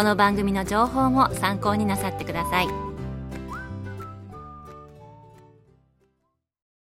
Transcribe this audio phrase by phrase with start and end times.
[0.00, 2.68] この番組の情報も参考になさってください。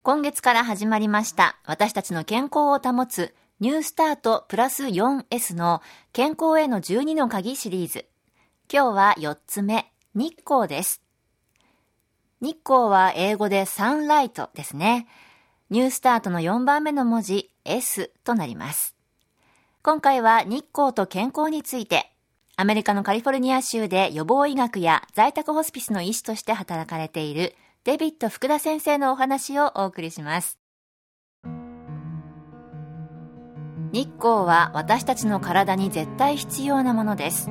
[0.03, 5.83] 今月から始まりました私たちの健康を保つニュースタートプラス 4S の
[6.15, 8.07] 健康への12の鍵シリーズ。
[8.73, 11.03] 今日は4つ目日光です。
[12.41, 15.07] 日光は英語でサンライトですね。
[15.69, 18.97] ニュースタートの4番目の文字 S となります。
[19.83, 22.14] 今回は日光と健康について、
[22.57, 30.59] アメリカのカリフォルニア州で予防医学や在宅ホスピスの医師として働かれているデビット福田先生のお話をお送りします。
[33.93, 37.51] 日光は私たちの体に絶対必要なものです。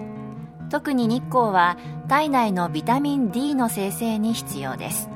[0.69, 5.09] 特に日光は体内のビタミン D の生成に必要です。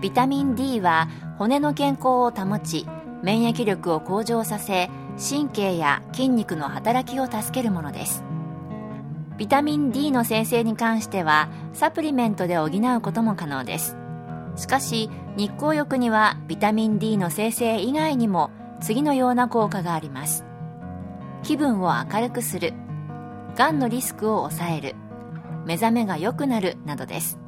[0.00, 2.86] ビタミン D は骨の健康を保ち
[3.22, 8.22] 免疫力を向上させ神経や筋肉の働きを助けるものです
[9.36, 13.96] ビタミン D の生成に関してはサプリメントで補うことも可能です。
[14.56, 20.44] しかし日光浴にはビタミン D の生成以外にも次のような効果があります。
[21.42, 22.72] 気分を明るくする。
[23.56, 24.94] がんのリスクを抑える。
[25.66, 27.38] 目覚めが良くなるなどです。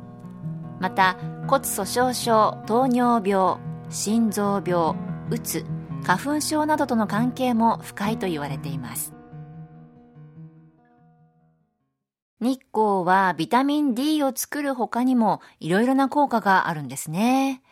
[0.80, 1.16] また
[1.48, 3.56] 骨粗鬆症糖尿病
[3.88, 4.94] 心臓病
[5.30, 5.64] うつ
[6.04, 9.17] 花粉症などとの関係も深いと言われています。
[12.40, 17.62] 日光はビタミン D を作る他にもいろいろな効果があるんですね。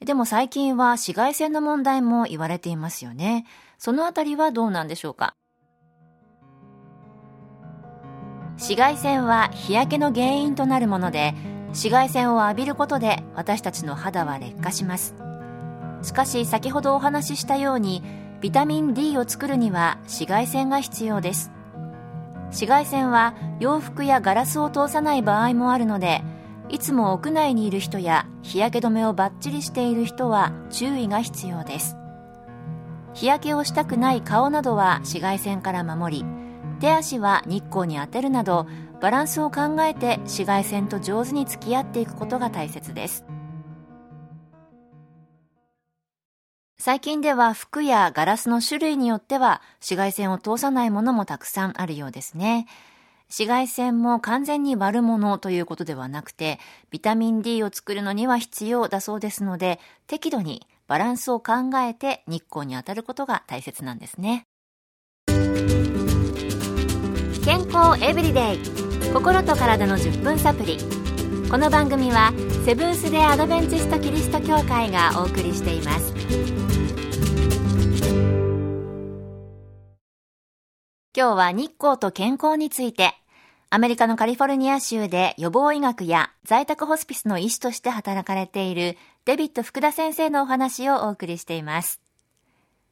[0.00, 3.46] でも最近は紫外線の問題も言われていますよね。
[3.78, 5.34] そのあたりはどうなんでしょうか？
[8.56, 11.34] 紫外線は日焼けの原因となるもので
[11.68, 15.14] 紫外線を浴びることで私たちの肌は劣化します。
[16.02, 18.02] しかし先ほどお話ししたように
[18.40, 21.50] ビタミン D を作るには紫外線が必要です。
[22.54, 26.22] 紫外線は洋服やガラスを通さない場合もあるので
[26.68, 31.96] いつも屋内にいる人や日焼け止めをバッチリしている人は注意が必要です。
[33.12, 36.24] 日焼けをしたくない顔などは紫外線から守り
[36.80, 38.66] 手足は日光に当てるなど
[39.00, 43.24] バランスを考えて紫外線と上手に付き合っていくことが大切です。
[46.84, 52.66] 最近では服やガラスの種類によっては紫外線を通さないものもたくさんあるようですね。
[53.30, 64.46] 紫外線も完全に悪者ということではなくて、ビタミン D を作るのには必要だそうですので、適度にバランスを考えて日光に当たることが大切なんですね。
[67.46, 70.76] 健康エブリデイ心と体の10分サプリ
[71.50, 72.34] この番組は
[72.66, 76.23] セブンス・デ・アドベンチスト・キリスト教会がお送りしています
[81.16, 83.14] 今日は日光と健康について
[83.70, 92.00] アメリカのカリフォルニア州で予防医学や在宅ホスピスの医師として働かれているデビット福田先生のお話をお送りしています。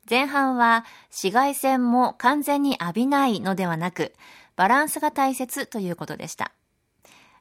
[0.09, 4.13] 前半は紫外線も完全に浴びないのではなく
[4.55, 6.53] バランスが大切ということでした。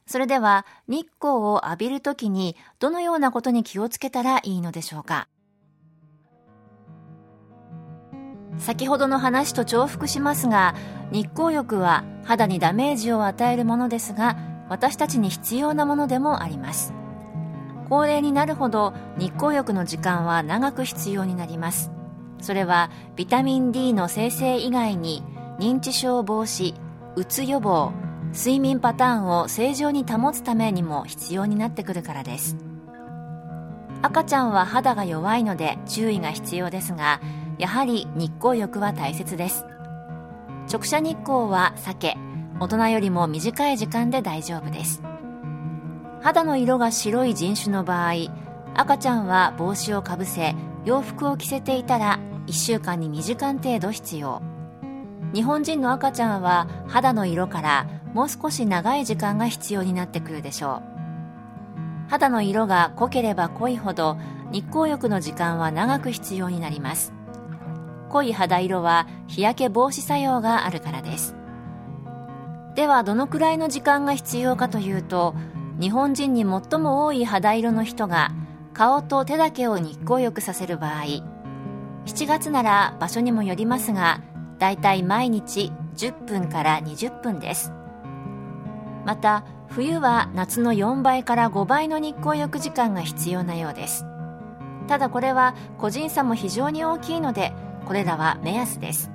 [0.08, 5.28] それでは日光を浴びるときにどのようなことに気をつけたらいいのでしょうか？
[8.58, 10.74] 先ほどの話と重複しますが
[11.10, 14.36] 日光浴は肌にダメージを与えるものですが
[14.68, 16.94] 私たちに必要なものでもあります。
[17.88, 21.90] 高齢になるほど日光浴の時間は長く必要になります。
[22.40, 25.22] それはビタミン D の生成以外に
[25.58, 26.74] 認知症防止
[27.16, 27.92] うつ予防
[28.32, 32.56] 睡眠パターンを正常に保つためにも必要になってくるからです。
[34.00, 37.20] 赤ちゃんは肌が弱いので注意が必要ですが
[37.62, 39.64] やはり日光浴は大切です。
[40.68, 42.16] 直射日光は避け
[42.58, 45.00] 大人よりも短い時間で大丈夫です。
[46.22, 48.14] 肌の色が白い人種の場合
[48.74, 52.18] 赤ちゃんは帽子をかぶせ洋服を着せていたら
[52.48, 54.42] 1週間に2時間程度必要。
[55.32, 60.82] 日本人の赤ちゃんは肌の色からもう少し長い時間が必要になってくるでしょ
[62.08, 62.10] う。
[62.10, 64.16] 肌の色が濃ければ濃いほど
[64.50, 67.12] 日光浴の時間は長く必要になります。
[68.12, 71.34] 濃い肌色は日焼け防止作用があるからです。
[72.74, 75.34] ではどのくらいの時間が必要かというと
[75.80, 78.30] 日本人に最も多い肌色の人が
[78.72, 81.02] 顔と手だけを日光浴させる場合。
[82.04, 84.20] 7月なら場所にもよりますが
[84.58, 87.72] だいたい毎日10分から20分です。
[89.04, 94.06] また冬は夏の4倍から5倍の日光浴時間が必要なようです。
[94.86, 97.52] ただこれは個人差も非常に大きいので
[97.86, 99.10] これらは目安です。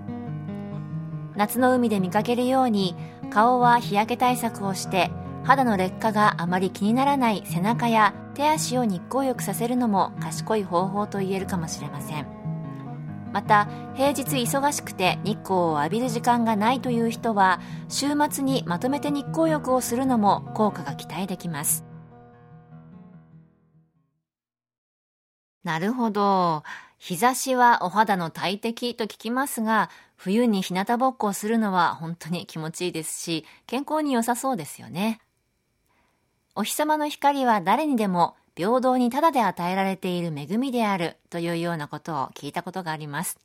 [1.36, 2.96] 夏の海で見かけるように
[3.30, 5.12] 顔は日焼け対策をして
[5.44, 12.28] 肌の劣化があまり気にならない背中や手足を日光浴させるのも賢い方法と言えるかもしれません。
[13.34, 21.86] また平日忙しくて日光を浴びる時間がないという人は週末にまとめて日光浴をするのも効果が期待できます。
[25.64, 26.64] なるほど。
[26.98, 35.20] 日差しはお肌の大敵と聞きますが冬に日向ぼっこをするのは本当に気持ちいいですし健康に良さそうですよね
[36.56, 43.38] お日様の光は誰にでも平等にただで与えられている恵みであるというようなことを聞いたことがあります。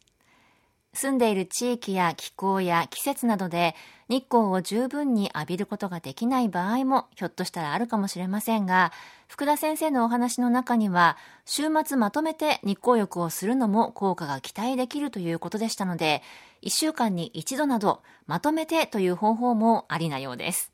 [0.95, 3.75] 住んでいる地域や気候や季節などで
[4.09, 8.93] 日光を十分に浴びることができない場合もひょっとしたらあるかもしれませんが、
[9.27, 11.17] 福田先生のお話の中には、
[11.47, 16.23] 週末まとめて日光浴をするのも効果が期待できるということでしたので、
[16.63, 20.73] 1週間に1度などまとめてという方法もありなようです。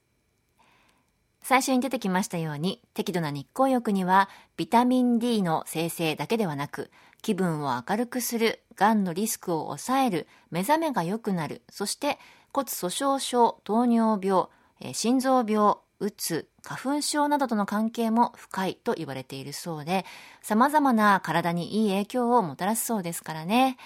[1.43, 6.91] 最初に出てきましたように適度な日光浴にはビタミン D の生成だけではなく
[7.23, 12.19] 気分を明るくする、がんのリスクを抑える、目覚めが良くなる、そして
[12.53, 14.47] 骨粗鬆症、糖尿病、
[14.93, 20.05] 心臓病、うつ、花粉症などとの関係も深いと言われているそうで、
[20.43, 23.77] 様々な体にいい影響をもたらすそうですからね。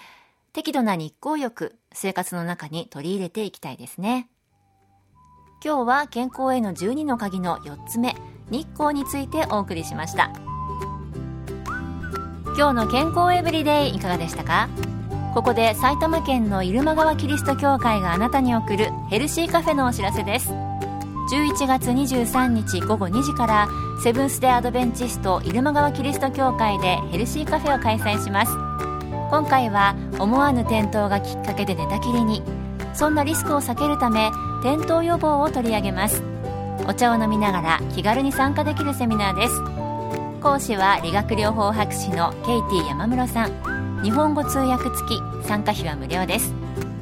[0.52, 4.28] 適度な日光浴、生活の中に取り入れていきたいですね。
[5.64, 8.16] 今日は健康への12の鍵の4つ目
[8.50, 10.51] 日光についてお送りしました
[12.54, 14.68] 今日の健康エブリデイいかがでしたか？
[15.32, 20.50] ここで埼玉県の入間川キリスト教会があなたに送るヘルシーカフェのお知らせです。
[20.50, 23.68] 11月23日午後2時から
[24.02, 28.52] セブンス・デ・アドベンチスト入間川キリスト教会でヘルシーカフェを開催します。
[29.30, 32.42] 今回は思わぬ転倒がきっかけで寝たきりに
[32.92, 34.28] そんなリスクを避けるため
[34.60, 36.22] 転倒予防を取り上げます。
[36.86, 39.71] お茶を飲みながら気軽に参加できるセミナーです。
[40.42, 44.02] 講師は理学療法博士のケイティ山室さん。
[44.02, 46.52] 日本語通訳付き参加費は無料です。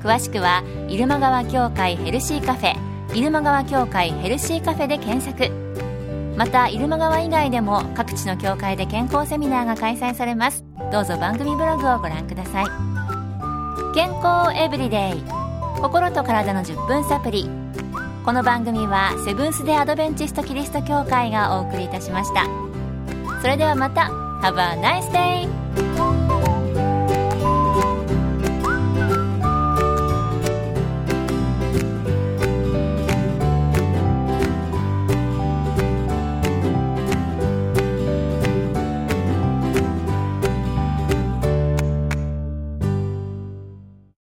[0.02, 2.74] 詳しくは入間川協会ヘルシーカフェ
[3.14, 5.50] 入間川協会ヘルシーカフェで検索。
[6.36, 10.62] また入間川以外でも各地の協会で健康セミナーが開催されます。
[10.92, 12.66] どうぞ番組ブログをご覧ください。
[13.94, 15.24] 健康エブリデイ。
[15.80, 17.48] 心と体の10分サプリ。
[18.22, 22.69] この番組はセブンス・デ・アドベンチスト・キリスト教会がお送りいたしました。
[23.40, 24.10] それではまた
[24.42, 26.19] Have a nice day!